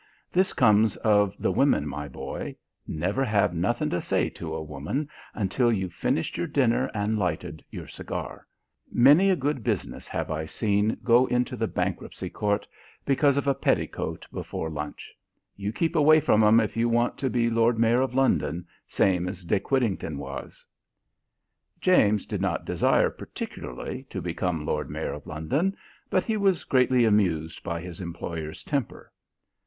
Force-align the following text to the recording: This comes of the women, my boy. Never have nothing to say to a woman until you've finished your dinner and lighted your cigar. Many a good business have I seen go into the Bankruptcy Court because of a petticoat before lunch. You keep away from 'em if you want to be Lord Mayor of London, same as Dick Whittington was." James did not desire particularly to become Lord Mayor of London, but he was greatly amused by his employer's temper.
This 0.33 0.51
comes 0.53 0.95
of 0.95 1.35
the 1.37 1.51
women, 1.51 1.87
my 1.87 2.07
boy. 2.07 2.55
Never 2.87 3.23
have 3.23 3.53
nothing 3.53 3.91
to 3.91 4.01
say 4.01 4.29
to 4.29 4.55
a 4.55 4.63
woman 4.63 5.07
until 5.35 5.71
you've 5.71 5.93
finished 5.93 6.37
your 6.39 6.47
dinner 6.47 6.89
and 6.95 7.19
lighted 7.19 7.63
your 7.69 7.85
cigar. 7.87 8.47
Many 8.91 9.29
a 9.29 9.35
good 9.35 9.63
business 9.63 10.07
have 10.07 10.31
I 10.31 10.47
seen 10.47 10.97
go 11.03 11.27
into 11.27 11.55
the 11.55 11.67
Bankruptcy 11.67 12.31
Court 12.31 12.65
because 13.05 13.37
of 13.37 13.45
a 13.45 13.53
petticoat 13.53 14.25
before 14.33 14.71
lunch. 14.71 15.13
You 15.55 15.71
keep 15.71 15.95
away 15.95 16.19
from 16.19 16.43
'em 16.43 16.59
if 16.59 16.75
you 16.75 16.89
want 16.89 17.19
to 17.19 17.29
be 17.29 17.51
Lord 17.51 17.77
Mayor 17.77 18.01
of 18.01 18.15
London, 18.15 18.65
same 18.87 19.27
as 19.29 19.45
Dick 19.45 19.69
Whittington 19.69 20.17
was." 20.17 20.65
James 21.79 22.25
did 22.25 22.41
not 22.41 22.65
desire 22.65 23.11
particularly 23.11 24.07
to 24.09 24.19
become 24.19 24.65
Lord 24.65 24.89
Mayor 24.89 25.13
of 25.13 25.27
London, 25.27 25.77
but 26.09 26.23
he 26.23 26.37
was 26.37 26.63
greatly 26.63 27.05
amused 27.05 27.61
by 27.61 27.79
his 27.79 28.01
employer's 28.01 28.63
temper. 28.63 29.11